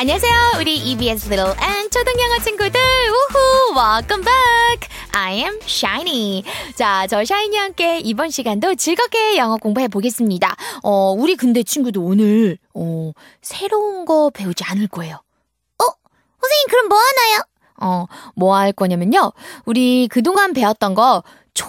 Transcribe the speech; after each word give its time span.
안녕하세요. 0.00 0.52
우리 0.58 0.78
EBS 0.78 1.30
Little 1.30 1.54
and 1.62 1.90
초등영어 1.90 2.38
친구들. 2.42 2.80
우후, 2.80 3.74
welcome 3.76 4.24
back. 4.24 4.88
I 5.12 5.34
am 5.40 5.58
Shiny. 5.62 6.42
자, 6.74 7.06
저 7.06 7.22
샤이니와 7.22 7.64
함께 7.64 7.98
이번 7.98 8.30
시간도 8.30 8.76
즐겁게 8.76 9.36
영어 9.36 9.58
공부해 9.58 9.88
보겠습니다. 9.88 10.56
어, 10.82 11.12
우리 11.12 11.36
근데 11.36 11.62
친구들 11.62 12.00
오늘 12.02 12.56
어, 12.72 13.12
새로운 13.42 14.06
거 14.06 14.30
배우지 14.32 14.64
않을 14.64 14.88
거예요. 14.88 15.16
어? 15.16 15.84
선생님 15.84 16.66
그럼 16.70 16.88
뭐 16.88 16.98
하나요? 16.98 17.42
어, 17.82 18.06
뭐 18.36 18.56
할 18.56 18.72
거냐면요. 18.72 19.32
우리 19.66 20.08
그동안 20.08 20.54
배웠던 20.54 20.94
거 20.94 21.22
총 21.54 21.68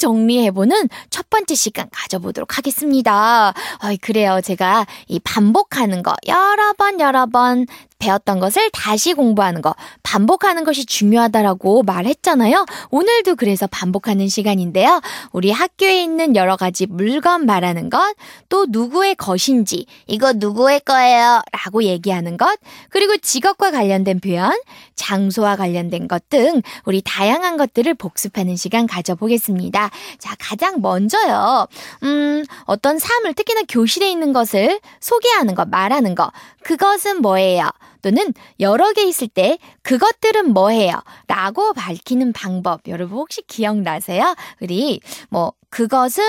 정리해보는 0.00 0.88
첫 1.10 1.30
번째 1.30 1.54
시간 1.54 1.88
가져보도록 1.92 2.58
하겠습니다. 2.58 3.52
어이, 3.82 3.96
그래요. 3.98 4.40
제가 4.42 4.86
이 5.08 5.20
반복하는 5.20 6.02
거 6.02 6.14
여러 6.26 6.72
번, 6.74 7.00
여러 7.00 7.26
번 7.26 7.66
배웠던 7.98 8.40
것을 8.40 8.68
다시 8.70 9.14
공부하는 9.14 9.62
거, 9.62 9.74
반복하는 10.02 10.64
것이 10.64 10.84
중요하다라고 10.84 11.84
말했잖아요. 11.84 12.66
오늘도 12.90 13.36
그래서 13.36 13.66
반복하는 13.66 14.28
시간인데요. 14.28 15.00
우리 15.32 15.50
학교에 15.50 16.02
있는 16.02 16.36
여러 16.36 16.56
가지 16.56 16.86
물건 16.86 17.46
말하는 17.46 17.90
것, 17.90 18.14
또 18.48 18.66
누구의 18.68 19.14
것인지, 19.14 19.86
이거 20.06 20.32
누구의 20.32 20.80
거예요? 20.80 21.42
라고 21.52 21.84
얘기하는 21.84 22.36
것, 22.36 22.58
그리고 22.90 23.16
직업과 23.16 23.70
관련된 23.70 24.20
표현, 24.20 24.52
장소와 24.96 25.56
관련된 25.56 26.08
것 26.08 26.24
등 26.34 26.62
우리 26.84 27.02
다양한 27.02 27.56
것들을 27.56 27.94
복습하는 27.94 28.56
시간 28.56 28.86
가져보겠습니다. 28.86 29.90
자, 30.18 30.36
가장 30.38 30.80
먼저요. 30.80 31.66
음, 32.02 32.44
어떤 32.64 32.98
사물, 32.98 33.34
특히나 33.34 33.62
교실에 33.68 34.10
있는 34.10 34.32
것을 34.32 34.80
소개하는 35.00 35.54
것, 35.54 35.68
말하는 35.68 36.14
것, 36.14 36.32
그것은 36.62 37.22
뭐예요? 37.22 37.68
또는 38.04 38.34
여러 38.60 38.92
개 38.92 39.02
있을 39.04 39.28
때 39.28 39.58
그것들은 39.82 40.52
뭐예요? 40.52 41.02
라고 41.26 41.72
밝히는 41.72 42.34
방법. 42.34 42.82
여러분 42.86 43.16
혹시 43.16 43.40
기억나세요? 43.46 44.36
우리 44.60 45.00
뭐 45.30 45.54
그것은 45.70 46.22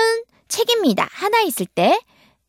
책입니다. 0.48 1.06
하나 1.10 1.42
있을 1.42 1.66
때 1.66 2.00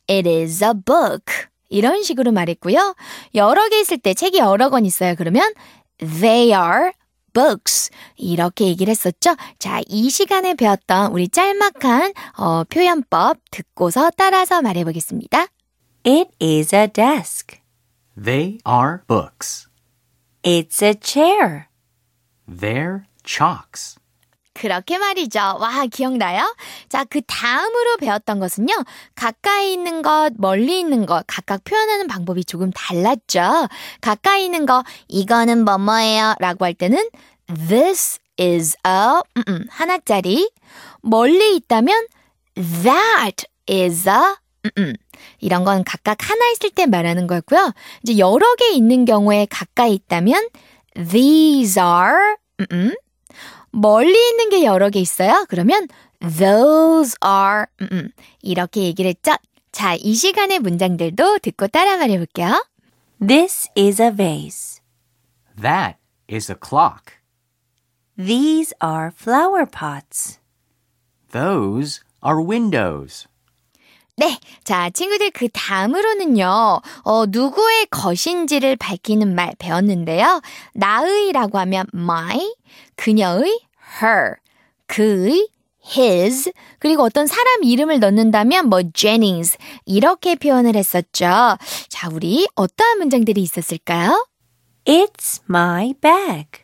it 0.10 0.30
is 0.30 0.64
a 0.64 0.72
book. 0.86 1.26
이런 1.68 2.04
식으로 2.04 2.32
말했고요. 2.32 2.96
여러 3.36 3.68
개 3.68 3.82
있을 3.82 3.98
때 3.98 4.14
책이 4.14 4.38
여러 4.38 4.70
권 4.70 4.86
있어요. 4.86 5.16
그러면 5.18 5.52
they 5.98 6.52
are 6.58 6.92
books. 7.34 7.90
이렇게 8.16 8.66
얘기를 8.68 8.90
했었죠. 8.90 9.36
자, 9.60 9.82
이 9.88 10.10
시간에 10.10 10.54
배웠던 10.54 11.12
우리 11.12 11.28
짤막한 11.28 12.14
어, 12.38 12.64
표현법 12.64 13.40
듣고서 13.52 14.10
따라서 14.16 14.62
말해보겠습니다. 14.62 15.48
It 16.06 16.30
is 16.42 16.74
a 16.74 16.88
desk. 16.88 17.67
They 18.18 18.58
are 18.66 19.04
books. 19.08 19.68
It's 20.44 20.82
a 20.82 20.96
chair. 20.96 21.68
They're 22.50 23.04
chalks. 23.24 24.00
그렇게 24.54 24.98
말이죠. 24.98 25.40
와, 25.60 25.86
기억나요? 25.86 26.56
자, 26.90 27.04
그 27.04 27.22
다음으로 27.22 27.98
배웠던 27.98 28.40
것은요. 28.40 28.74
가까이 29.14 29.74
있는 29.74 30.02
것, 30.02 30.32
멀리 30.36 30.80
있는 30.80 31.06
것, 31.06 31.24
각각 31.28 31.64
표현하는 31.64 32.08
방법이 32.08 32.44
조금 32.44 32.72
달랐죠. 32.72 33.68
가까이 34.02 34.46
있는 34.46 34.66
거, 34.66 34.84
이거는 35.08 35.64
뭐뭐예요? 35.64 36.34
라고 36.40 36.66
할 36.66 36.74
때는 36.74 37.08
this 37.68 38.20
is 38.40 38.76
a, 38.88 39.22
음, 39.38 39.44
음, 39.48 39.66
하나짜리. 39.70 40.50
멀리 41.02 41.56
있다면 41.58 42.08
that 42.56 43.46
is 43.70 44.10
a, 44.10 44.38
음, 44.68 44.84
음. 44.84 44.94
이런 45.40 45.64
건 45.64 45.84
각각 45.84 46.30
하나 46.30 46.50
있을 46.52 46.70
때 46.72 46.86
말하는 46.86 47.28
거였고요. 47.28 47.74
이제 48.04 48.18
여러 48.18 48.56
개 48.56 48.70
있는 48.72 49.06
경우에 49.06 49.48
가까이 49.50 49.94
있다면 49.94 50.50
these 50.96 51.82
are, 51.82 52.36
음, 52.60 52.66
음. 52.72 52.96
멀리 53.72 54.30
있는 54.30 54.50
게 54.50 54.64
여러 54.64 54.90
개 54.90 55.00
있어요? 55.00 55.46
그러면 55.50 55.88
those 56.20 57.16
are 57.24 57.66
음. 57.82 58.10
이렇게 58.42 58.84
얘기를 58.84 59.10
했죠. 59.10 59.34
자, 59.72 59.96
이 59.96 60.16
시간의 60.16 60.60
문장들도 60.60 61.40
듣고 61.40 61.68
따라 61.68 61.98
말해 61.98 62.18
볼게요. 62.18 62.66
This 63.26 63.70
is 63.78 64.02
a 64.02 64.12
vase. 64.12 64.82
That 65.62 65.98
is 66.32 66.52
a 66.52 66.56
clock. 66.56 67.18
These 68.18 68.74
are 68.82 69.12
flower 69.12 69.66
pots. 69.70 70.40
Those 71.32 72.02
are 72.24 72.42
windows. 72.42 73.28
네. 74.20 74.40
자, 74.64 74.90
친구들 74.90 75.30
그 75.30 75.48
다음으로는요, 75.54 76.82
어, 77.04 77.26
누구의 77.28 77.86
것인지를 77.92 78.76
밝히는 78.76 79.36
말 79.36 79.54
배웠는데요. 79.60 80.42
나의라고 80.74 81.60
하면 81.60 81.86
my, 81.94 82.56
그녀의 82.96 83.60
her, 84.02 84.38
그의 84.88 85.48
his, 85.96 86.52
그리고 86.80 87.04
어떤 87.04 87.28
사람 87.28 87.64
이름을 87.64 88.00
넣는다면 88.00 88.70
뭐 88.70 88.82
Jennings, 88.92 89.56
이렇게 89.86 90.36
표현을 90.36 90.76
했었죠. 90.76 91.58
자, 91.88 92.10
우리 92.12 92.48
어떠한 92.56 92.98
문장들이 92.98 93.40
있었을까요? 93.40 94.28
It's 94.86 95.44
my 95.48 95.94
bag. 96.02 96.64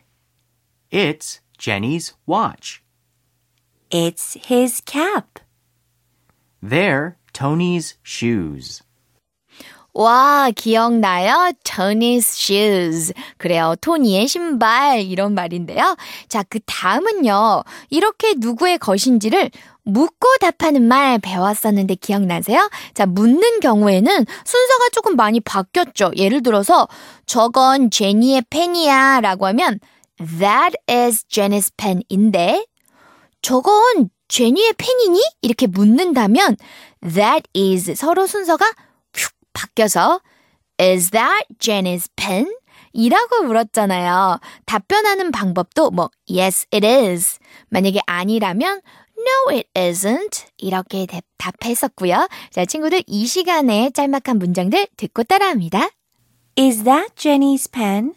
It's 0.90 1.40
Jenny's 1.56 2.14
watch. 2.26 2.82
It's 3.90 4.36
his 4.50 4.82
cap. 4.84 5.38
They're 6.60 7.14
Tony's 7.34 7.96
shoes. 8.06 8.82
와, 9.92 10.50
기억나요? 10.50 11.52
Tony's 11.62 12.34
shoes. 12.36 13.12
그래요. 13.36 13.74
토니의 13.80 14.26
신발. 14.26 15.00
이런 15.02 15.34
말인데요. 15.34 15.96
자, 16.28 16.42
그 16.42 16.58
다음은요. 16.66 17.62
이렇게 17.90 18.34
누구의 18.38 18.78
것인지를 18.78 19.50
묻고 19.84 20.26
답하는 20.40 20.88
말 20.88 21.18
배웠었는데 21.18 21.96
기억나세요? 21.96 22.70
자, 22.94 23.06
묻는 23.06 23.60
경우에는 23.60 24.26
순서가 24.44 24.88
조금 24.92 25.14
많이 25.14 25.40
바뀌었죠. 25.40 26.12
예를 26.16 26.42
들어서, 26.42 26.88
저건 27.26 27.90
제니의 27.90 28.42
펜이야. 28.50 29.20
라고 29.20 29.46
하면, 29.46 29.78
That 30.18 30.76
is 30.88 31.24
Jenny's 31.28 31.70
pen인데, 31.76 32.64
저건 33.42 34.08
제니의 34.34 34.74
펜이니? 34.76 35.22
이렇게 35.42 35.68
묻는다면, 35.68 36.56
That 37.02 37.48
is 37.54 37.94
서로 37.94 38.26
순서가 38.26 38.64
휙 39.14 39.30
바뀌어서 39.52 40.20
Is 40.80 41.10
that 41.10 41.46
Jenny's 41.60 42.10
pen? 42.16 42.52
이라고 42.92 43.44
물었잖아요. 43.44 44.40
답변하는 44.66 45.30
방법도 45.30 45.92
뭐 45.92 46.10
Yes, 46.28 46.66
it 46.74 46.84
is. 46.84 47.38
만약에 47.68 48.00
아니라면 48.06 48.80
No, 49.16 49.54
it 49.56 49.68
isn't. 49.74 50.46
이렇게 50.56 51.06
대, 51.06 51.22
답했었고요. 51.38 52.26
자, 52.50 52.64
친구들 52.64 53.04
이 53.06 53.26
시간에 53.28 53.90
짤막한 53.90 54.40
문장들 54.40 54.88
듣고 54.96 55.22
따라합니다. 55.22 55.90
Is 56.58 56.82
that 56.82 57.14
Jenny's 57.14 57.70
pen? 57.70 58.14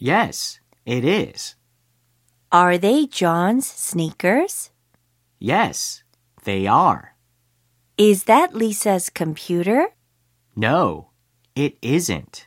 Yes, 0.00 0.60
it 0.88 1.06
is. 1.06 1.56
Are 2.50 2.80
they 2.80 3.06
John's 3.06 3.66
sneakers? 3.66 4.70
Yes, 5.38 6.02
they 6.44 6.66
are. 6.66 7.14
Is 7.98 8.24
that 8.24 8.54
Lisa's 8.54 9.10
computer? 9.10 9.88
No, 10.54 11.10
it 11.54 11.76
isn't. 11.82 12.46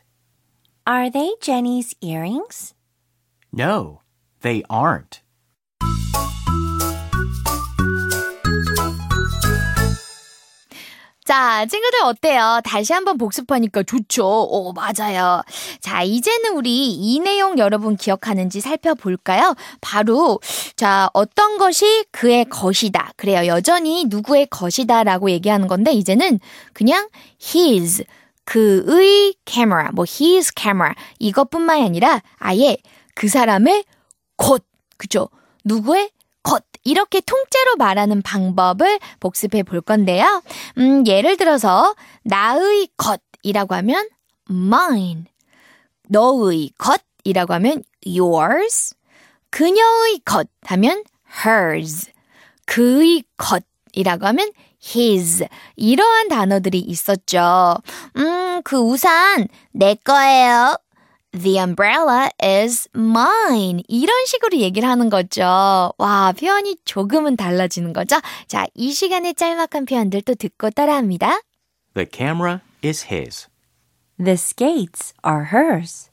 Are 0.86 1.10
they 1.10 1.32
Jenny's 1.40 1.94
earrings? 2.00 2.74
No, 3.52 4.02
they 4.40 4.62
aren't. 4.70 5.22
자, 11.30 11.64
친구들 11.64 12.02
어때요? 12.06 12.60
다시 12.64 12.92
한번 12.92 13.16
복습하니까 13.16 13.84
좋죠? 13.84 14.26
오, 14.26 14.72
맞아요. 14.72 15.42
자, 15.80 16.02
이제는 16.02 16.56
우리 16.56 16.90
이 16.90 17.20
내용 17.20 17.56
여러분 17.56 17.96
기억하는지 17.96 18.60
살펴볼까요? 18.60 19.54
바로, 19.80 20.40
자, 20.74 21.08
어떤 21.14 21.56
것이 21.56 22.04
그의 22.10 22.46
것이다. 22.46 23.12
그래요. 23.14 23.46
여전히 23.46 24.06
누구의 24.08 24.46
것이다 24.46 25.04
라고 25.04 25.30
얘기하는 25.30 25.68
건데, 25.68 25.92
이제는 25.92 26.40
그냥 26.72 27.08
his, 27.40 28.02
그의 28.44 29.36
camera, 29.46 29.90
뭐 29.92 30.06
his 30.10 30.50
camera, 30.58 30.94
이것뿐만이 31.20 31.84
아니라 31.84 32.22
아예 32.38 32.76
그 33.14 33.28
사람의 33.28 33.84
것, 34.36 34.64
그죠? 34.96 35.28
누구의 35.64 36.06
것 36.06 36.19
이렇게 36.84 37.20
통째로 37.20 37.76
말하는 37.76 38.22
방법을 38.22 38.98
복습해 39.20 39.62
볼 39.62 39.80
건데요. 39.80 40.42
음, 40.78 41.06
예를 41.06 41.36
들어서 41.36 41.94
나의 42.22 42.88
것이라고 42.96 43.74
하면 43.76 44.08
mine, 44.50 45.24
너의 46.08 46.70
것이라고 46.78 47.54
하면 47.54 47.82
yours, 48.06 48.94
그녀의 49.50 50.20
것 50.24 50.48
하면 50.64 51.04
hers, 51.44 52.10
그의 52.66 53.24
것 53.36 53.64
이라고 53.92 54.26
하면 54.26 54.52
his. 54.82 55.46
이러한 55.76 56.28
단어들이 56.28 56.78
있었죠. 56.78 57.76
음, 58.16 58.62
그 58.62 58.76
우산 58.76 59.48
내 59.72 59.94
거예요. 59.96 60.76
The 61.32 61.58
umbrella 61.58 62.28
is 62.42 62.88
mine. 62.94 63.84
이런 63.86 64.26
식으로 64.26 64.58
얘기를 64.58 64.88
하는 64.88 65.10
거죠. 65.10 65.92
와, 65.96 66.32
표현이 66.32 66.78
조금은 66.84 67.36
달라지는 67.36 67.92
거죠. 67.92 68.20
자, 68.48 68.66
이 68.74 68.92
시간에 68.92 69.32
짤막한 69.32 69.84
표현들 69.86 70.22
또 70.22 70.34
듣고 70.34 70.70
따라합니다. 70.70 71.40
The 71.94 72.08
camera 72.12 72.58
is 72.84 73.06
his. 73.12 73.46
The 74.18 74.34
skates 74.34 75.14
are 75.24 75.46
hers. 75.52 76.10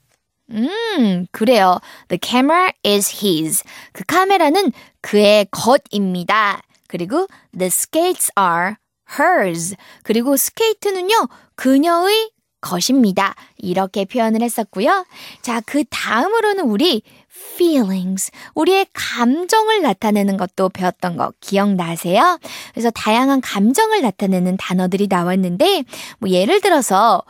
음, 0.51 1.25
그래요. 1.31 1.79
The 2.09 2.19
camera 2.21 2.71
is 2.85 3.25
his. 3.25 3.63
그 3.93 4.03
카메라는 4.05 4.71
그의 5.01 5.47
것입니다. 5.51 6.61
그리고 6.87 7.27
the 7.57 7.67
skates 7.67 8.31
are 8.39 8.75
hers. 9.19 9.75
그리고 10.03 10.37
스케이트는요, 10.37 11.27
그녀의 11.55 12.31
것입니다. 12.61 13.35
이렇게 13.57 14.05
표현을 14.05 14.41
했었고요. 14.41 15.05
자, 15.41 15.61
그 15.61 15.83
다음으로는 15.89 16.65
우리 16.65 17.01
feelings, 17.29 18.31
우리의 18.55 18.87
감정을 18.93 19.81
나타내는 19.81 20.37
것도 20.37 20.69
배웠던 20.69 21.17
거 21.17 21.31
기억나세요? 21.39 22.39
그래서 22.73 22.89
다양한 22.91 23.41
감정을 23.41 24.01
나타내는 24.01 24.57
단어들이 24.57 25.07
나왔는데, 25.07 25.83
뭐 26.19 26.29
예를 26.29 26.61
들어서 26.61 27.23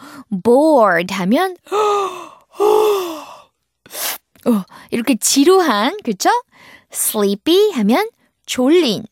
bored 0.44 1.13
하면 1.13 1.57
어, 4.47 4.63
이렇게 4.91 5.15
지루한, 5.15 5.97
그쵸? 6.03 6.30
sleepy 6.94 7.71
하면 7.73 8.09
졸린, 8.45 9.03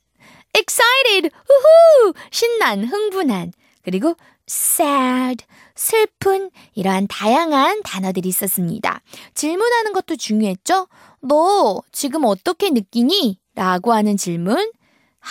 excited, 0.58 1.30
우후, 1.50 2.14
신난, 2.32 2.86
흥분한, 2.86 3.52
그리고 3.84 4.16
sad, 4.50 5.46
슬픈, 5.75 6.50
이러한 6.74 7.07
다양한 7.07 7.83
단어들이 7.83 8.30
있었습니다. 8.30 9.01
질문하는 9.33 9.94
것도 9.94 10.16
중요했죠? 10.16 10.88
너 11.22 11.81
지금 11.92 12.25
어떻게 12.25 12.69
느끼니? 12.69 13.39
라고 13.56 13.94
하는 13.94 14.18
질문. 14.18 14.72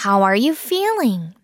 How 0.05 0.23
are 0.23 0.38
you 0.38 0.52
feeling? 0.52 1.35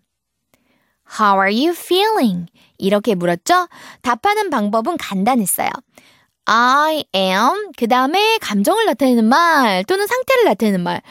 How 1.19 1.39
are 1.39 1.53
you 1.53 1.71
feeling? 1.71 2.47
이렇게 2.77 3.15
물었죠? 3.15 3.67
답하는 4.01 4.49
방법은 4.49 4.97
간단했어요. 4.97 5.69
I 6.45 7.05
am 7.15 7.71
그 7.77 7.87
다음에 7.87 8.37
감정을 8.39 8.85
나타내는 8.85 9.25
말 9.25 9.83
또는 9.85 10.07
상태를 10.07 10.45
나타내는 10.45 10.81
말 10.81 11.01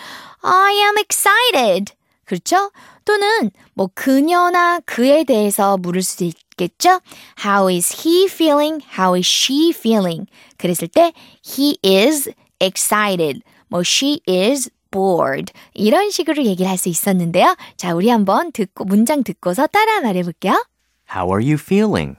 I 0.42 0.74
am 0.74 0.98
excited 0.98 1.94
그렇죠? 2.24 2.70
또는 3.10 3.50
뭐 3.74 3.90
그녀나 3.92 4.78
그에 4.86 5.24
대해서 5.24 5.76
물을 5.76 6.00
수도 6.00 6.24
있겠죠? 6.24 7.00
How 7.44 7.68
is 7.68 8.06
he 8.06 8.26
feeling? 8.26 8.80
How 8.96 9.16
is 9.16 9.26
she 9.26 9.70
feeling? 9.70 10.26
그랬을 10.58 10.86
때 10.86 11.12
he 11.44 11.76
is 11.84 12.30
excited 12.60 13.40
뭐 13.66 13.80
she 13.80 14.20
is 14.28 14.70
bored 14.92 15.52
이런 15.74 16.10
식으로 16.10 16.44
얘기를 16.44 16.70
할 16.70 16.78
수 16.78 16.88
있었는데요. 16.88 17.56
자, 17.76 17.94
우리 17.94 18.10
한번 18.10 18.52
듣고 18.52 18.84
문장 18.84 19.24
듣고서 19.24 19.66
따라 19.66 20.00
말해 20.00 20.22
볼게요. 20.22 20.64
How 21.12 21.28
are 21.32 21.44
you 21.44 21.54
feeling? 21.54 22.16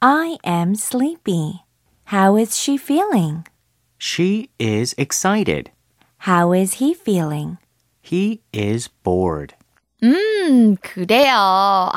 I 0.00 0.38
am 0.46 0.72
sleepy. 0.72 1.60
How 2.10 2.40
is 2.40 2.56
she 2.56 2.78
feeling? 2.78 3.44
She 3.98 4.48
is 4.58 4.94
excited. 4.96 5.70
How 6.26 6.54
is 6.54 6.82
he 6.82 6.94
feeling? 6.94 7.58
He 8.00 8.40
is 8.54 8.88
bored. 9.04 9.52
음, 10.02 10.76
그래요. 10.80 11.34
아, 11.36 11.92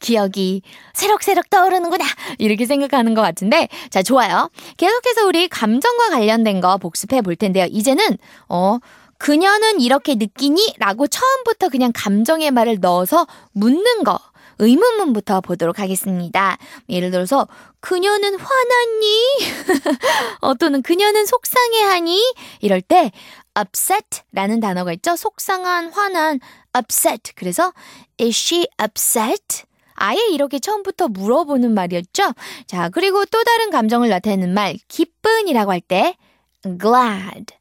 기억이 0.00 0.62
새록새록 0.94 1.50
떠오르는구나. 1.50 2.04
이렇게 2.38 2.64
생각하는 2.66 3.14
것 3.14 3.20
같은데. 3.22 3.68
자, 3.90 4.02
좋아요. 4.02 4.50
계속해서 4.76 5.26
우리 5.26 5.48
감정과 5.48 6.10
관련된 6.10 6.60
거 6.60 6.78
복습해 6.78 7.20
볼 7.22 7.36
텐데요. 7.36 7.66
이제는, 7.70 8.16
어, 8.48 8.78
그녀는 9.18 9.80
이렇게 9.80 10.14
느끼니? 10.14 10.74
라고 10.78 11.06
처음부터 11.06 11.68
그냥 11.68 11.92
감정의 11.94 12.50
말을 12.50 12.78
넣어서 12.80 13.26
묻는 13.52 14.04
거. 14.04 14.18
의문문부터 14.58 15.42
보도록 15.42 15.78
하겠습니다. 15.78 16.56
예를 16.88 17.10
들어서, 17.10 17.46
그녀는 17.80 18.38
화났니? 18.38 19.36
어, 20.40 20.54
또는 20.54 20.80
그녀는 20.80 21.26
속상해하니? 21.26 22.34
이럴 22.60 22.80
때, 22.80 23.12
upset 23.58 24.22
라는 24.32 24.60
단어가 24.60 24.92
있죠. 24.94 25.16
속상한, 25.16 25.90
화난, 25.92 26.40
upset. 26.76 27.32
그래서, 27.34 27.72
is 28.20 28.36
she 28.36 28.66
upset? 28.82 29.64
아예 29.94 30.18
이렇게 30.30 30.58
처음부터 30.58 31.08
물어보는 31.08 31.72
말이었죠. 31.72 32.32
자, 32.66 32.88
그리고 32.90 33.24
또 33.24 33.42
다른 33.44 33.70
감정을 33.70 34.08
나타내는 34.08 34.52
말, 34.52 34.76
기쁜이라고 34.88 35.72
할 35.72 35.80
때, 35.80 36.16
glad. 36.62 37.54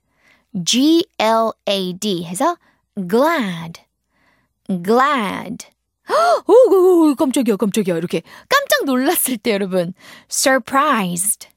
G-L-A-D 0.64 2.26
해서 2.26 2.58
glad. 3.10 3.82
glad. 4.68 5.68
오, 6.48 6.54
오, 6.54 7.10
오, 7.12 7.16
깜짝이야, 7.16 7.56
깜짝이야. 7.56 7.98
이렇게 7.98 8.22
깜짝 8.48 8.86
놀랐을 8.86 9.38
때 9.38 9.52
여러분, 9.52 9.94
surprised. 10.30 11.50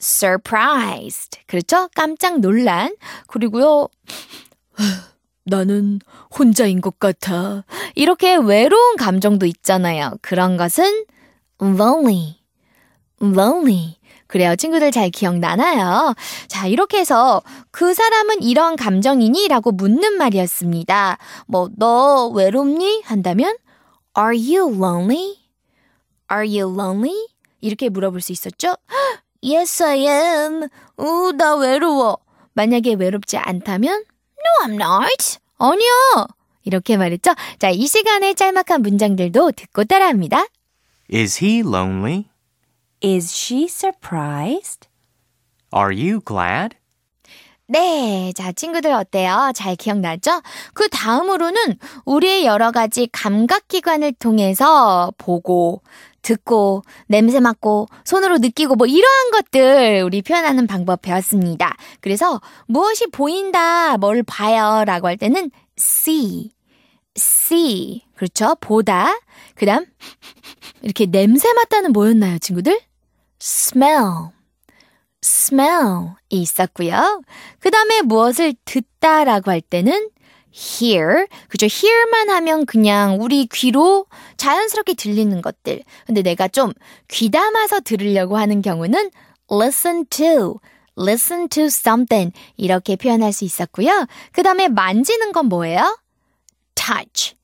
surprised. 0.00 1.40
그렇죠? 1.46 1.88
깜짝 1.94 2.38
놀란. 2.40 2.94
그리고요, 3.26 3.88
나는 5.46 6.00
혼자인 6.36 6.80
것 6.80 6.98
같아. 6.98 7.64
이렇게 7.94 8.36
외로운 8.36 8.96
감정도 8.96 9.46
있잖아요. 9.46 10.14
그런 10.20 10.56
것은 10.56 11.04
lonely. 11.62 12.36
lonely. 13.22 13.96
그래요. 14.26 14.56
친구들 14.56 14.90
잘 14.90 15.08
기억나나요? 15.10 16.14
자, 16.48 16.66
이렇게 16.66 16.98
해서 16.98 17.42
그 17.70 17.94
사람은 17.94 18.42
이런 18.42 18.74
감정이니? 18.74 19.46
라고 19.48 19.70
묻는 19.70 20.14
말이었습니다. 20.18 21.18
뭐, 21.46 21.70
너 21.76 22.26
외롭니? 22.28 23.02
한다면 23.04 23.56
Are 24.18 24.36
you 24.36 24.74
lonely? 24.74 25.38
Are 26.30 26.44
you 26.60 26.74
lonely? 26.74 27.28
이렇게 27.60 27.88
물어볼 27.88 28.20
수 28.20 28.32
있었죠? 28.32 28.74
Yes, 29.44 29.80
I 29.84 30.00
am. 30.08 30.68
우, 30.98 31.32
나 31.32 31.54
외로워. 31.54 32.18
만약에 32.54 32.94
외롭지 32.94 33.36
않다면 33.36 34.02
No, 34.38 34.66
I'm 34.66 34.74
not. 34.74 35.38
아니야. 35.58 36.26
이렇게 36.64 36.96
말했죠? 36.96 37.32
자, 37.58 37.70
이 37.70 37.86
시간에 37.86 38.34
짤막한 38.34 38.82
문장들도 38.82 39.52
듣고 39.52 39.84
따라합니다. 39.84 40.46
Is 41.12 41.44
he 41.44 41.60
lonely? 41.60 42.26
Is 43.02 43.32
she 43.32 43.64
surprised? 43.64 44.88
Are 45.74 45.94
you 45.94 46.20
glad? 46.20 46.76
네. 47.68 48.32
자, 48.34 48.52
친구들 48.52 48.92
어때요? 48.92 49.52
잘 49.54 49.74
기억나죠? 49.76 50.40
그 50.72 50.88
다음으로는 50.88 51.78
우리의 52.04 52.46
여러 52.46 52.70
가지 52.70 53.08
감각기관을 53.12 54.12
통해서 54.14 55.12
보고, 55.18 55.82
듣고, 56.26 56.82
냄새 57.06 57.38
맡고, 57.38 57.86
손으로 58.04 58.38
느끼고, 58.38 58.74
뭐 58.74 58.86
이러한 58.86 59.30
것들 59.30 60.02
우리 60.04 60.22
표현하는 60.22 60.66
방법 60.66 61.02
배웠습니다. 61.02 61.76
그래서 62.00 62.40
무엇이 62.66 63.06
보인다, 63.06 63.96
뭘 63.96 64.24
봐요 64.24 64.84
라고 64.84 65.06
할 65.06 65.16
때는 65.16 65.50
see. 65.78 66.50
see. 67.16 68.02
그렇죠? 68.16 68.56
보다. 68.60 69.18
그 69.54 69.66
다음, 69.66 69.86
이렇게 70.82 71.06
냄새 71.06 71.52
맡다는 71.52 71.92
뭐였나요, 71.92 72.38
친구들? 72.38 72.80
smell. 73.40 74.30
smell이 75.24 76.14
있었고요. 76.30 77.22
그 77.60 77.70
다음에 77.70 78.02
무엇을 78.02 78.54
듣다라고 78.64 79.50
할 79.50 79.60
때는 79.60 80.10
hear. 80.56 81.26
그죠? 81.48 81.66
hear만 81.66 82.30
하면 82.30 82.64
그냥 82.66 83.18
우리 83.20 83.46
귀로 83.46 84.06
자연스럽게 84.36 84.94
들리는 84.94 85.42
것들. 85.42 85.82
근데 86.06 86.22
내가 86.22 86.48
좀 86.48 86.72
귀담아서 87.08 87.80
들으려고 87.80 88.38
하는 88.38 88.62
경우는 88.62 89.10
listen 89.50 90.06
to. 90.06 90.60
listen 90.98 91.48
to 91.48 91.64
something. 91.64 92.32
이렇게 92.56 92.96
표현할 92.96 93.32
수 93.32 93.44
있었고요. 93.44 94.06
그 94.32 94.42
다음에 94.42 94.68
만지는 94.68 95.32
건 95.32 95.46
뭐예요? 95.46 95.98
touch. 96.74 97.34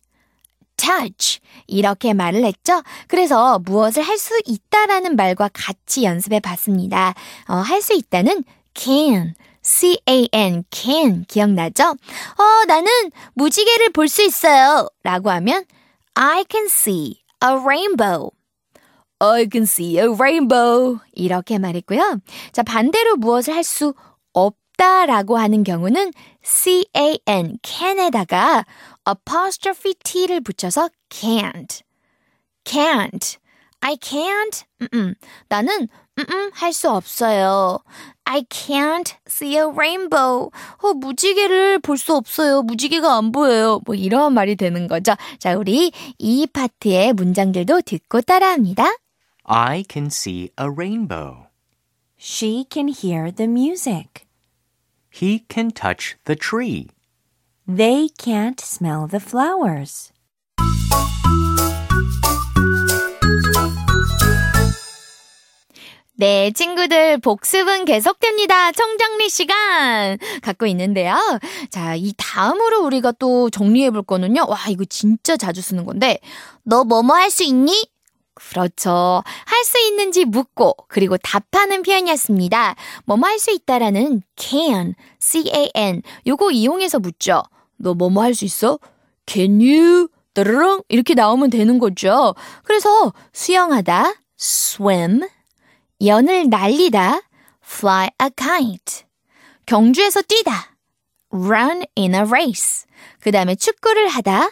touch. 0.76 1.40
이렇게 1.66 2.12
말을 2.14 2.45
했죠. 2.45 2.83
그래서 3.09 3.59
무엇을 3.59 4.02
할 4.02 4.19
수 4.19 4.40
있다라는 4.47 5.16
말과 5.16 5.49
같이 5.52 6.04
연습해 6.04 6.40
봤습니다. 6.40 7.14
어, 7.49 7.57
할 7.57 7.83
수 7.83 7.92
있다는 7.95 8.45
can. 8.75 9.35
C-A-N, 9.62 10.64
can. 10.71 11.25
기억나죠? 11.26 11.85
어, 11.90 12.64
나는 12.66 12.90
무지개를 13.35 13.90
볼 13.90 14.09
수 14.09 14.23
있어요. 14.23 14.88
라고 15.02 15.31
하면 15.31 15.64
I 16.14 16.45
can 16.50 16.66
see 16.66 17.23
a 17.45 17.50
rainbow. 17.54 18.31
I 19.21 19.47
can 19.50 19.62
see 19.62 19.99
a 19.99 20.07
rainbow. 20.09 20.99
이렇게 21.12 21.59
말했고요. 21.59 22.19
자, 22.52 22.62
반대로 22.62 23.16
무엇을 23.16 23.54
할 23.54 23.62
수 23.64 23.95
없다 24.33 24.62
없다 24.73 25.07
라고 25.07 25.37
하는 25.37 25.64
경우는 25.64 26.12
can, 26.42 27.59
can에다가 27.62 28.64
apostrophe 29.09 29.95
t를 30.02 30.40
붙여서 30.40 30.88
can't. 31.11 31.83
can't. 32.64 33.37
I 33.81 33.97
can't. 33.97 34.64
음 34.81 34.88
음. 34.95 35.14
나는 35.49 35.75
음음 35.83 35.87
할 36.52 36.73
수 36.73 36.90
없어요. 36.90 37.78
I 38.25 38.42
can't 38.42 39.14
see 39.26 39.57
a 39.57 39.64
rainbow. 39.64 40.50
어, 40.83 40.92
무지개를 40.95 41.78
볼 41.81 41.97
수 41.97 42.14
없어요. 42.14 42.62
무지개가 42.62 43.16
안 43.16 43.33
보여요. 43.33 43.81
뭐 43.85 43.95
이런 43.95 44.35
말이 44.35 44.57
되는 44.57 44.87
거죠. 44.88 45.14
자, 45.38 45.57
우리 45.57 45.92
이 46.19 46.47
파트의 46.47 47.14
문장들도 47.14 47.83
듣고 47.83 48.21
따라합니다. 48.21 48.85
I 49.45 49.85
can 49.90 50.07
see 50.07 50.50
a 50.61 50.66
rainbow. 50.69 51.47
She 52.19 52.64
can 52.71 52.88
hear 52.88 53.33
the 53.33 53.49
music. 53.50 54.26
He 55.11 55.45
can 55.52 55.71
touch 55.73 56.16
the 56.25 56.37
tree. 56.37 56.88
They 57.66 58.09
can't 58.19 58.61
smell 58.61 59.09
the 59.09 59.19
flowers. 59.21 60.12
네, 66.23 66.52
친구들 66.52 67.19
복습은 67.19 67.85
계속됩니다. 67.85 68.71
청정리 68.71 69.29
시간 69.29 70.19
갖고 70.41 70.67
있는데요. 70.67 71.17
자, 71.69 71.97
이 71.97 72.14
다음으로 72.17 72.85
우리가 72.85 73.11
또 73.19 73.50
정리해 73.50 73.91
볼 73.91 74.05
거는요. 74.05 74.47
와, 74.49 74.57
이거 74.69 74.85
진짜 74.85 75.37
자주 75.37 75.61
쓰는 75.61 75.85
건데. 75.85 76.21
너 76.62 76.85
뭐뭐 76.85 77.17
할 77.17 77.29
수 77.29 77.43
있니? 77.43 77.88
그렇죠. 78.35 79.25
할 79.47 79.64
수 79.64 79.81
있는지 79.85 80.25
묻고 80.25 80.76
그리고 80.87 81.17
답하는 81.17 81.83
표현이었습니다. 81.83 82.76
뭐뭐 83.07 83.26
할 83.26 83.41
수 83.41 83.50
있다라는 83.50 84.23
can, 84.37 84.95
c-a-n 85.19 86.02
요거 86.29 86.52
이용해서 86.52 87.00
묻죠. 87.00 87.43
너 87.79 87.95
뭐뭐 87.95 88.23
할 88.23 88.37
수 88.37 88.45
있어? 88.45 88.79
Can 89.26 89.59
you? 89.59 90.07
따르릉 90.35 90.83
이렇게 90.88 91.14
나오면 91.14 91.50
되는 91.50 91.81
거죠. 91.81 92.37
그래서 92.62 93.12
수영하다 93.33 94.14
swim 94.38 95.23
연을 96.05 96.49
날리다 96.49 97.23
fly 97.65 98.09
a 98.23 98.31
kite 98.37 99.05
경주에서 99.67 100.23
뛰다 100.23 100.75
run 101.31 101.85
in 101.97 102.15
a 102.15 102.21
race 102.23 102.85
그 103.21 103.31
다음에 103.31 103.55
축구를 103.55 104.09
하다 104.09 104.51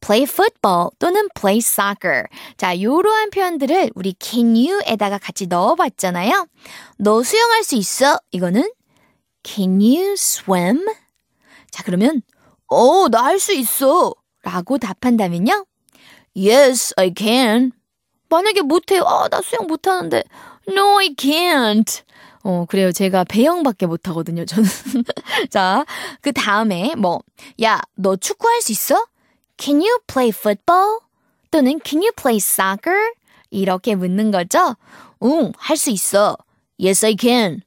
play 0.00 0.22
football 0.24 0.90
또는 0.98 1.26
play 1.34 1.58
soccer. 1.58 2.24
자, 2.56 2.80
요러한 2.80 3.30
표현들을 3.30 3.90
우리 3.94 4.14
can 4.20 4.54
you에다가 4.54 5.18
같이 5.18 5.46
넣어봤잖아요. 5.46 6.46
너 6.98 7.22
수영할 7.22 7.64
수 7.64 7.74
있어? 7.76 8.18
이거는 8.30 8.70
can 9.42 9.80
you 9.80 10.12
swim? 10.12 10.84
자, 11.70 11.82
그러면 11.82 12.22
어, 12.68 13.08
나 13.08 13.24
할 13.24 13.38
수 13.40 13.52
있어. 13.52 14.14
라고 14.42 14.78
답한다면요. 14.78 15.64
Yes, 16.36 16.94
I 16.96 17.12
can. 17.16 17.72
만약에 18.28 18.62
못해요. 18.62 19.02
아, 19.06 19.28
나 19.28 19.40
수영 19.40 19.66
못하는데. 19.66 20.22
No, 20.68 20.98
I 20.98 21.14
can't. 21.14 22.02
어, 22.42 22.64
그래요. 22.68 22.92
제가 22.92 23.24
배영밖에 23.24 23.86
못하거든요, 23.86 24.44
저는. 24.44 24.68
자, 25.50 25.84
그 26.20 26.32
다음에 26.32 26.94
뭐, 26.96 27.20
야, 27.62 27.80
너 27.96 28.16
축구할 28.16 28.62
수 28.62 28.72
있어? 28.72 29.06
Can 29.58 29.80
you 29.80 29.98
play 30.06 30.28
football? 30.30 31.00
또는 31.50 31.80
Can 31.84 32.02
you 32.02 32.12
play 32.12 32.36
soccer? 32.36 33.12
이렇게 33.50 33.94
묻는 33.94 34.30
거죠. 34.30 34.76
응, 35.22 35.52
할 35.56 35.76
수 35.76 35.90
있어. 35.90 36.36
Yes, 36.78 37.04
I 37.06 37.16
can. 37.18 37.62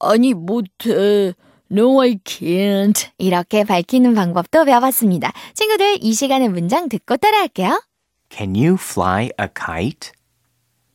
아니, 0.00 0.34
못해. 0.34 1.34
No, 1.70 2.00
I 2.00 2.16
can't. 2.24 3.08
이렇게 3.18 3.62
밝히는 3.64 4.14
방법도 4.14 4.64
배워봤습니다. 4.64 5.32
친구들, 5.54 5.98
이 6.00 6.12
시간의 6.14 6.48
문장 6.48 6.88
듣고 6.88 7.16
따라할게요. 7.18 7.82
Can 8.30 8.54
you 8.54 8.74
fly 8.74 9.30
a 9.40 9.48
kite? 9.54 10.12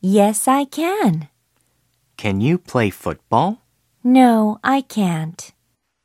Yes, 0.02 0.48
I 0.50 0.66
can. 0.70 1.28
Can 2.16 2.40
you 2.40 2.58
play 2.58 2.88
football? 2.88 3.56
No, 4.04 4.58
I 4.62 4.82
can't. 4.82 5.52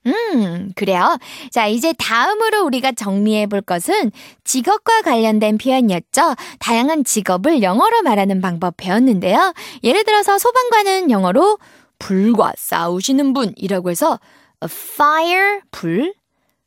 음, 0.06 0.72
그래요. 0.76 1.18
자, 1.52 1.68
이제 1.68 1.94
다음으로 1.94 2.64
우리가 2.66 2.94
정리해 2.94 3.48
볼 3.48 3.62
것은 3.62 4.12
직업과 4.44 5.02
관련된 5.02 5.58
표현이었죠. 5.58 6.36
다양한 6.60 7.04
직업을 7.04 7.62
영어로 7.62 8.02
말하는 8.04 8.42
방법 8.42 8.76
배웠는데요. 8.78 9.54
예를 9.84 10.04
들어서 10.06 10.38
소방관은 10.38 11.12
영어로 11.12 11.60
불과 12.00 12.54
싸우시는 12.58 13.34
분이라고 13.34 13.90
해서 13.90 14.20
a 14.64 14.70
fire, 14.70 15.60
불, 15.72 16.14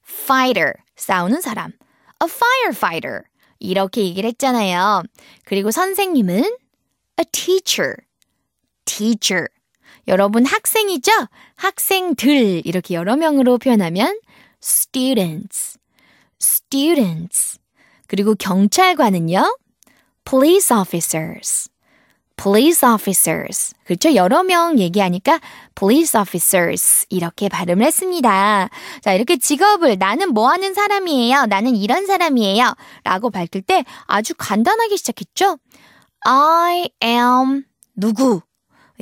fighter, 0.07 0.75
싸우는 0.97 1.41
사람, 1.41 1.73
a 2.23 2.29
firefighter. 2.29 3.23
이렇게 3.59 4.03
얘기를 4.03 4.29
했잖아요. 4.29 5.05
그리고 5.45 5.71
선생님은 5.71 6.45
a 7.19 7.25
teacher, 7.33 7.95
teacher. 8.85 9.47
여러분 10.09 10.45
학생이죠? 10.45 11.13
학생들 11.57 12.63
이렇게 12.67 12.95
여러 12.95 13.17
명으로 13.17 13.59
표현하면 13.59 14.19
students, 14.63 15.79
students. 16.41 17.59
그리고 18.09 18.35
경찰관은요? 18.35 19.57
police 20.25 20.75
officers, 20.75 21.71
police 22.37 22.87
officers. 22.87 23.75
그렇죠? 23.85 24.15
여러 24.15 24.43
명 24.43 24.79
얘기하니까 24.79 25.41
police 25.75 26.19
officers 26.19 27.07
이렇게 27.09 27.49
발음을 27.49 27.87
했습니다. 27.87 28.69
자, 29.03 29.13
이렇게 29.13 29.37
직업을 29.37 29.97
나는 29.99 30.33
뭐 30.33 30.49
하는 30.49 30.75
사람이에요? 30.75 31.47
나는 31.47 31.77
이런 31.77 32.07
사람이에요. 32.07 32.75
라고 33.05 33.31
밝힐 33.31 33.63
때 33.63 33.85
아주 34.07 34.35
간단하게 34.37 34.97
시작했죠? 34.97 35.59
I 36.21 36.91
am 37.03 37.65
누구. 37.97 38.43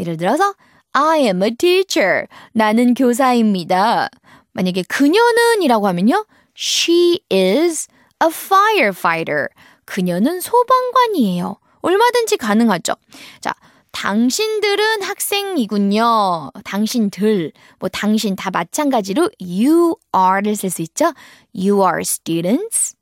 예를 0.00 0.16
들어서 0.16 0.54
I 0.92 1.20
am 1.20 1.42
a 1.42 1.54
teacher. 1.54 2.26
나는 2.52 2.94
교사입니다. 2.94 4.08
만약에 4.52 4.82
그녀는 4.88 5.62
이라고 5.62 5.86
하면요. 5.86 6.26
She 6.56 7.20
is 7.32 7.88
a 8.22 8.28
firefighter. 8.28 9.48
그녀는 9.84 10.40
소방관이에요. 10.40 11.58
얼마든지 11.82 12.36
가능하죠. 12.36 12.94
자, 13.40 13.54
당신들은 13.92 15.02
학생이군요. 15.02 16.50
당신들, 16.64 17.52
뭐 17.78 17.88
당신 17.88 18.36
다 18.36 18.50
마찬가지로 18.50 19.30
you 19.40 19.96
are를 20.14 20.56
쓸 20.56 20.70
수 20.70 20.82
있죠. 20.82 21.12
You 21.54 21.82
are 21.82 22.00
students. 22.00 22.94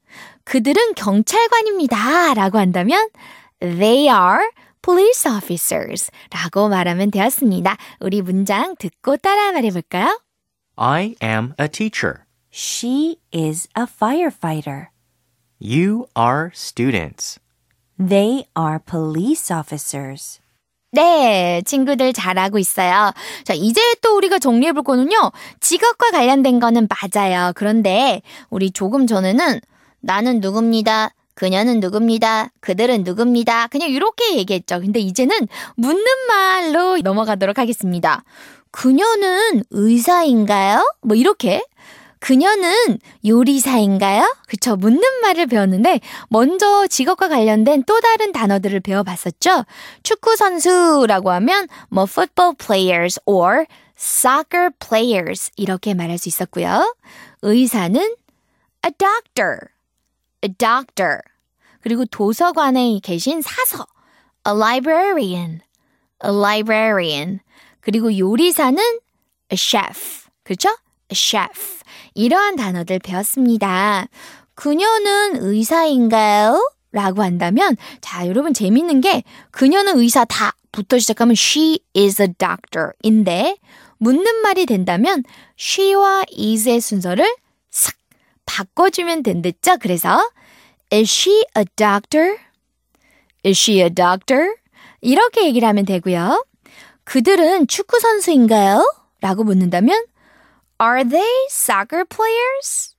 그들은 0.45 0.95
경찰관입니다. 0.95 2.35
라고 2.35 2.59
한다면 2.59 3.09
they 3.61 4.05
are 4.05 4.49
police 4.89 5.31
officers 5.31 6.11
라고 6.31 6.71
말하면 6.71 7.11
되었습니다. 7.11 7.77
우리 8.01 8.23
문장 8.23 8.75
듣고 8.77 9.19
따라 9.19 9.53
말해볼까요? 9.53 10.19
I 10.77 11.15
am 11.23 11.53
a 11.61 11.69
teacher. 11.69 12.21
She 12.51 13.19
is 13.35 13.69
a 13.79 13.85
firefighter. 13.85 14.87
You 15.61 16.07
are 16.17 16.53
students. 16.55 17.39
They 17.99 18.47
are 18.59 18.79
police 18.79 19.55
officers. 19.55 20.41
네, 20.93 21.61
친구들 21.67 22.15
잘하고 22.15 22.57
있어요. 22.59 23.13
자, 23.45 23.53
이제 23.53 23.83
또 24.01 24.17
우리가 24.17 24.39
정리해볼 24.39 24.85
거는요, 24.85 25.33
직업과 25.61 26.13
관련된 26.13 26.61
거는 26.61 26.89
맞아요. 26.89 27.53
그런데, 27.55 28.23
우리 28.49 28.71
조금 28.71 29.07
전에는, 29.07 29.61
나는 30.01 30.41
누굽니다. 30.41 31.11
그녀는 31.39 31.79
누굽니다. 31.79 32.51
그들은 32.59 33.05
누굽니다. 33.05 33.69
그냥 33.69 33.91
이렇게 33.91 34.37
얘기했죠. 34.39 34.81
근데 34.81 34.99
이제는 34.99 35.47
묻는 35.77 36.05
말로 36.27 36.99
넘어가도록 36.99 37.59
하겠습니다. 37.59 38.25
그녀는 38.73 39.63
의사인가요? 39.71 40.85
뭐 41.01 41.15
이렇게. 41.15 41.65
그녀는 42.19 42.99
요리사인가요? 43.25 44.35
그쵸. 44.49 44.75
묻는 44.75 45.01
말을 45.23 45.47
배웠는데, 45.47 46.01
먼저 46.29 46.89
직업과 46.89 47.29
관련된 47.29 47.85
또 47.85 48.01
다른 48.01 48.33
단어들을 48.33 48.81
배워봤었죠? 48.81 49.65
축구선수라고 50.03 51.31
하면, 51.31 51.69
뭐, 51.89 52.07
football 52.11 52.57
players 52.57 53.21
or 53.27 53.67
soccer 53.97 54.71
players. 54.85 55.53
이렇게 55.57 55.95
말할 55.95 56.19
수 56.19 56.29
있었고요. 56.29 56.97
의사는 57.43 58.01
a 58.01 58.91
doctor. 58.99 59.78
A 60.45 60.49
doctor. 60.57 61.21
그리고 61.81 62.05
도서관에 62.07 63.01
계신 63.03 63.41
사서, 63.43 63.87
a 64.47 64.53
librarian, 64.55 65.61
a 66.25 66.31
librarian. 66.31 67.41
그리고 67.81 68.17
요리사는 68.17 68.83
a 69.53 69.57
chef. 69.57 70.29
그렇죠? 70.43 70.69
a 70.69 71.15
chef. 71.15 71.79
이러한 72.15 72.57
단어들 72.57 72.99
배웠습니다. 72.99 74.09
그녀는 74.55 75.37
의사인가요? 75.43 76.61
라고 76.91 77.23
한다면, 77.23 77.77
자, 78.01 78.27
여러분 78.27 78.55
재밌는 78.55 79.01
게, 79.01 79.23
그녀는 79.51 79.99
의사 79.99 80.25
다 80.25 80.53
부터 80.73 80.99
시작하면 80.99 81.33
she 81.33 81.79
is 81.97 82.21
a 82.21 82.29
doctor 82.29 82.91
인데, 83.03 83.57
묻는 83.99 84.43
말이 84.43 84.67
된다면 84.67 85.23
she와 85.59 86.25
is의 86.37 86.81
순서를 86.81 87.37
싹 87.71 87.95
바꿔주면 88.49 89.23
된댔죠. 89.23 89.77
그래서 89.79 90.19
Is 90.91 91.11
she 91.11 91.45
a 91.57 91.65
doctor? 91.77 92.39
Is 93.45 93.61
she 93.61 93.81
a 93.83 93.91
doctor? 93.91 94.57
이렇게 95.03 95.47
얘기를 95.47 95.69
하면 95.69 95.85
되고요. 95.85 96.45
그들은 97.05 97.67
축구 97.67 98.01
선수인가요? 98.01 98.83
라고 99.21 99.45
묻는다면 99.45 100.03
Are 100.81 101.05
they 101.09 101.47
soccer 101.51 102.05
players? 102.05 102.97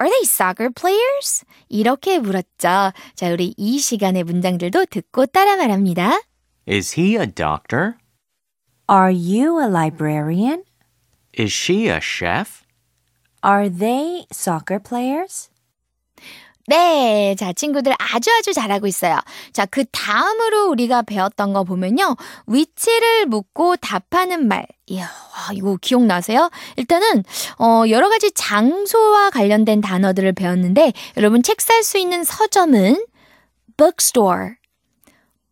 Are 0.00 0.08
they 0.10 0.22
soccer 0.22 0.70
players? 0.72 1.44
이렇게 1.68 2.18
물었죠. 2.18 2.92
자, 3.14 3.32
우리 3.32 3.54
이 3.56 3.78
시간의 3.78 4.24
문장들도 4.24 4.86
듣고 4.86 5.26
따라 5.26 5.56
말합니다. 5.56 6.20
Is 6.68 7.00
he 7.00 7.16
a 7.16 7.26
doctor? 7.26 7.94
Are 8.88 9.10
you 9.12 9.60
a 9.60 9.66
librarian? 9.66 10.62
Is 11.36 11.50
she 11.52 11.88
a 11.88 11.98
chef? 12.00 12.65
Are 13.44 13.70
they 13.70 14.26
soccer 14.32 14.82
players? 14.82 15.50
네. 16.68 17.36
자, 17.38 17.52
친구들 17.52 17.94
아주 17.96 18.30
아주 18.32 18.52
잘하고 18.52 18.88
있어요. 18.88 19.20
자, 19.52 19.66
그 19.66 19.84
다음으로 19.92 20.68
우리가 20.70 21.02
배웠던 21.02 21.52
거 21.52 21.62
보면요. 21.62 22.16
위치를 22.48 23.26
묻고 23.26 23.76
답하는 23.76 24.48
말. 24.48 24.66
이야, 24.86 25.04
와, 25.04 25.52
이거 25.52 25.76
기억나세요? 25.80 26.50
일단은, 26.76 27.22
어, 27.60 27.84
여러 27.88 28.08
가지 28.08 28.32
장소와 28.32 29.30
관련된 29.30 29.80
단어들을 29.80 30.32
배웠는데, 30.32 30.92
여러분 31.16 31.42
책 31.44 31.60
살 31.60 31.84
수 31.84 31.98
있는 31.98 32.24
서점은 32.24 33.04
bookstore, 33.76 34.54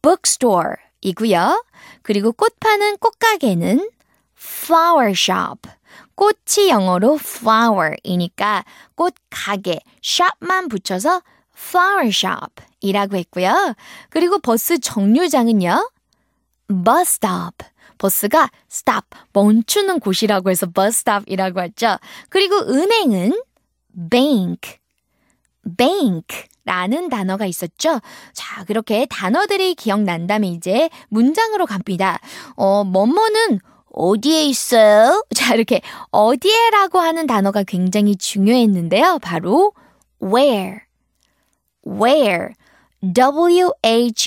bookstore 0.02 0.74
이고요. 1.00 1.64
그리고 2.02 2.32
꽃 2.32 2.58
파는 2.58 2.96
꽃가게는 2.96 3.88
flower 4.36 5.12
shop. 5.12 5.70
꽃이 6.14 6.68
영어로 6.68 7.18
flower이니까 7.20 8.64
꽃 8.94 9.14
가게, 9.30 9.80
shop만 10.02 10.68
붙여서 10.68 11.22
flower 11.56 12.08
shop 12.08 12.64
이라고 12.80 13.16
했고요. 13.16 13.74
그리고 14.10 14.38
버스 14.38 14.78
정류장은요. 14.78 15.90
bus 16.84 17.00
stop. 17.00 17.66
버스가 17.98 18.50
stop, 18.70 19.06
멈추는 19.32 20.00
곳이라고 20.00 20.50
해서 20.50 20.66
bus 20.66 20.88
stop이라고 20.88 21.62
했죠. 21.62 21.96
그리고 22.28 22.56
은행은 22.58 23.40
bank, 24.10 24.78
bank 25.76 26.44
라는 26.64 27.08
단어가 27.08 27.46
있었죠. 27.46 28.00
자, 28.32 28.64
그렇게 28.64 29.06
단어들이 29.08 29.74
기억난다면 29.74 30.50
이제 30.50 30.88
문장으로 31.08 31.66
갑니다. 31.66 32.18
어, 32.56 32.84
뭐뭐는 32.84 33.60
어디에 33.94 34.44
있어요? 34.44 35.24
자, 35.34 35.54
이렇게 35.54 35.80
어디에라고 36.10 36.98
하는 36.98 37.26
단어가 37.26 37.62
굉장히 37.62 38.16
중요했는데요. 38.16 39.20
바로 39.20 39.72
where. 40.22 40.80
where. 41.86 42.48
W-H-E-R-E 43.14 44.22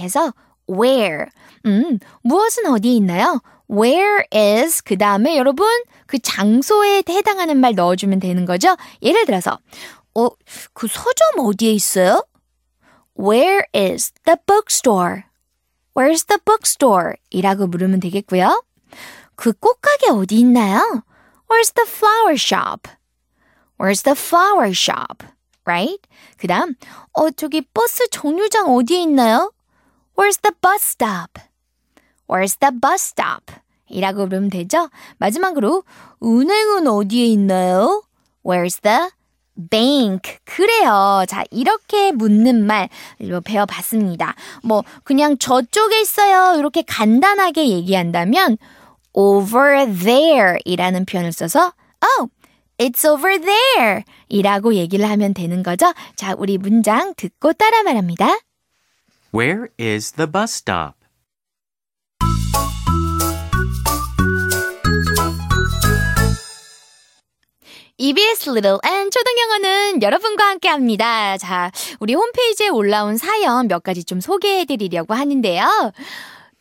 해서 0.00 0.32
where. 0.68 1.26
음, 1.66 1.98
무엇은 2.22 2.66
어디에 2.66 2.92
있나요? 2.92 3.40
where 3.70 4.24
is 4.34 4.82
그 4.82 4.98
다음에 4.98 5.36
여러분 5.38 5.66
그 6.06 6.18
장소에 6.18 7.02
해당하는 7.08 7.58
말 7.58 7.74
넣어주면 7.74 8.20
되는 8.20 8.44
거죠. 8.44 8.76
예를 9.02 9.24
들어서 9.24 9.58
어, 10.14 10.28
그 10.74 10.86
서점 10.88 11.46
어디에 11.46 11.72
있어요? 11.72 12.22
Where 13.18 13.64
is 13.74 14.12
the 14.24 14.36
bookstore? 14.46 15.22
Where's 15.94 16.24
the 16.26 16.38
bookstore? 16.44 17.16
이라고 17.30 17.66
물으면 17.66 18.00
되겠고요. 18.00 18.62
그 19.36 19.52
꽃가게 19.52 20.10
어디 20.10 20.38
있나요? 20.40 21.02
Where's 21.50 21.74
the 21.74 21.86
flower 21.86 22.34
shop? 22.34 22.88
Where's 23.78 24.02
the 24.02 24.16
flower 24.16 24.70
shop? 24.70 25.26
Right? 25.64 26.00
그 26.38 26.46
다음, 26.46 26.74
어, 27.12 27.30
저기 27.30 27.60
버스 27.60 28.08
정류장 28.08 28.74
어디에 28.74 29.02
있나요? 29.02 29.52
Where's 30.16 30.40
the 30.40 30.54
bus 30.60 30.82
stop? 30.82 31.40
Where's 32.28 32.58
the 32.58 32.72
bus 32.72 33.02
stop? 33.02 33.54
이라고 33.88 34.26
물으면 34.26 34.48
되죠? 34.48 34.88
마지막으로, 35.18 35.84
은행은 36.22 36.86
어디에 36.86 37.26
있나요? 37.26 38.02
Where's 38.44 38.80
the 38.82 39.10
bank. 39.70 40.38
그래요. 40.44 41.24
자, 41.28 41.44
이렇게 41.50 42.12
묻는 42.12 42.64
말 42.66 42.88
배워봤습니다. 43.44 44.34
뭐, 44.62 44.84
그냥 45.04 45.38
저쪽에 45.38 46.00
있어요. 46.00 46.58
이렇게 46.58 46.82
간단하게 46.82 47.68
얘기한다면, 47.68 48.56
over 49.12 49.86
there 49.92 50.58
이라는 50.64 51.04
표현을 51.04 51.32
써서, 51.32 51.72
oh, 52.02 52.30
it's 52.78 53.04
over 53.04 53.38
there 53.38 54.04
이라고 54.28 54.74
얘기를 54.74 55.08
하면 55.08 55.34
되는 55.34 55.62
거죠. 55.62 55.92
자, 56.16 56.34
우리 56.36 56.58
문장 56.58 57.14
듣고 57.14 57.52
따라 57.52 57.82
말합니다. 57.82 58.38
Where 59.34 59.68
is 59.78 60.12
the 60.12 60.30
bus 60.30 60.54
stop? 60.54 61.01
EBS 68.02 68.50
Little 68.50 68.78
and 68.84 69.10
초등 69.12 69.32
영어는 69.38 70.02
여러분과 70.02 70.46
함께 70.46 70.68
합니다. 70.68 71.38
자, 71.38 71.70
우리 72.00 72.14
홈페이지에 72.14 72.68
올라온 72.68 73.16
사연 73.16 73.68
몇 73.68 73.84
가지 73.84 74.02
좀 74.02 74.20
소개해 74.20 74.64
드리려고 74.64 75.14
하는데요. 75.14 75.92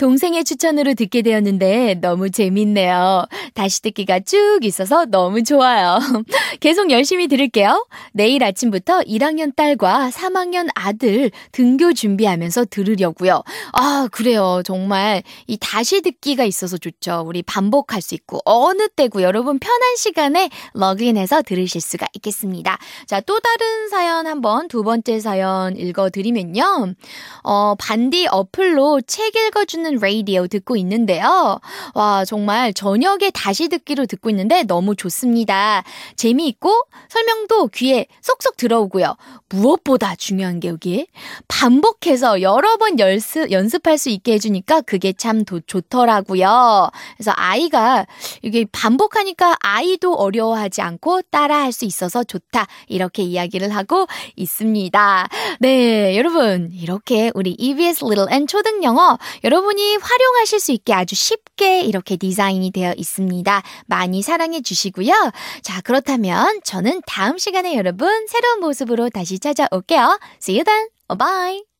동생의 0.01 0.43
추천으로 0.45 0.95
듣게 0.95 1.21
되었는데 1.21 1.99
너무 2.01 2.31
재밌네요. 2.31 3.25
다시 3.53 3.83
듣기가 3.83 4.19
쭉 4.21 4.57
있어서 4.63 5.05
너무 5.05 5.43
좋아요. 5.43 5.99
계속 6.59 6.89
열심히 6.89 7.27
들을게요. 7.27 7.85
내일 8.11 8.43
아침부터 8.43 9.01
1학년 9.01 9.55
딸과 9.55 10.09
3학년 10.09 10.69
아들 10.73 11.29
등교 11.51 11.93
준비하면서 11.93 12.65
들으려고요. 12.71 13.43
아, 13.73 14.07
그래요. 14.11 14.63
정말 14.65 15.21
이 15.45 15.55
다시 15.61 16.01
듣기가 16.01 16.45
있어서 16.45 16.79
좋죠. 16.79 17.23
우리 17.27 17.43
반복할 17.43 18.01
수 18.01 18.15
있고 18.15 18.39
어느 18.43 18.87
때고 18.87 19.21
여러분 19.21 19.59
편한 19.59 19.95
시간에 19.97 20.49
러그인해서 20.73 21.43
들으실 21.43 21.79
수가 21.79 22.07
있겠습니다. 22.15 22.79
자, 23.05 23.19
또 23.19 23.39
다른 23.39 23.87
사연 23.89 24.25
한번 24.25 24.67
두 24.67 24.81
번째 24.81 25.19
사연 25.19 25.77
읽어 25.77 26.09
드리면요. 26.09 26.95
어, 27.43 27.75
반디 27.77 28.25
어플로 28.31 29.01
책 29.01 29.35
읽어 29.35 29.65
주는 29.65 29.90
라디오 29.99 30.47
듣고 30.47 30.75
있는데요. 30.77 31.60
와, 31.93 32.25
정말 32.25 32.73
저녁에 32.73 33.32
다시 33.32 33.67
듣기로 33.69 34.06
듣고 34.06 34.30
있는데 34.30 34.63
너무 34.63 34.95
좋습니다. 34.95 35.84
재미있고 36.15 36.71
설명도 37.10 37.67
귀에 37.67 38.08
쏙쏙 38.21 38.58
들어오고요. 38.58 39.15
무엇보다 39.49 40.15
중요한 40.15 40.60
게 40.60 40.69
여기 40.69 41.08
반복해서 41.47 42.41
여러 42.41 42.77
번 42.77 42.99
연습, 42.99 43.51
연습할 43.51 43.97
수 43.97 44.10
있게 44.10 44.34
해주니까 44.34 44.82
그게 44.82 45.13
참 45.13 45.43
도, 45.43 45.60
좋더라고요. 45.60 46.89
그래서 47.17 47.32
아이가 47.36 48.06
이게 48.41 48.65
반복하니까 48.71 49.58
아이도 49.60 50.13
어려워하지 50.15 50.82
않고 50.82 51.23
따라할 51.23 51.71
수 51.71 51.86
있어서 51.86 52.23
좋다. 52.23 52.67
이렇게 52.88 53.23
이야기를 53.23 53.75
하고 53.75 54.08
있습니다. 54.36 55.27
네, 55.60 56.17
여러분. 56.17 56.69
이렇게 56.73 57.32
우리 57.34 57.51
EBS 57.51 58.06
Little 58.06 58.32
and 58.32 58.51
초등 58.51 58.84
영어 58.84 59.17
여러분이 59.43 59.80
활용하실 60.01 60.59
수 60.59 60.71
있게 60.71 60.93
아주 60.93 61.15
쉽게 61.15 61.81
이렇게 61.81 62.17
디자인이 62.17 62.71
되어 62.71 62.93
있습니다. 62.95 63.61
많이 63.87 64.21
사랑해 64.21 64.61
주시고요. 64.61 65.13
자, 65.61 65.81
그렇다면 65.81 66.61
저는 66.63 67.01
다음 67.07 67.37
시간에 67.37 67.75
여러분 67.75 68.27
새로운 68.27 68.59
모습으로 68.59 69.09
다시 69.09 69.39
찾아올게요. 69.39 70.19
See 70.41 70.57
you 70.57 70.63
then. 70.63 70.89
Bye. 71.17 71.70